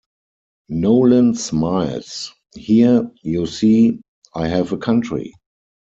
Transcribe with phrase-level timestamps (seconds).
[0.71, 4.01] Nolan smiles, Here, you see,
[4.33, 5.35] I have a country!